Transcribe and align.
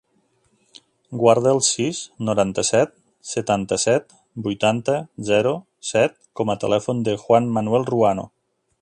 Guarda 1.23 1.51
el 1.55 1.61
sis, 1.67 1.99
noranta-set, 2.29 2.95
setanta-set, 3.33 4.17
vuitanta, 4.49 4.99
zero, 5.31 5.55
set 5.95 6.21
com 6.41 6.55
a 6.57 6.61
telèfon 6.65 7.09
del 7.11 7.25
Juan 7.27 7.57
manuel 7.61 7.91
Ruano. 7.97 8.29